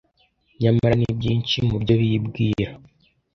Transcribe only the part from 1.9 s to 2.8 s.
bibwira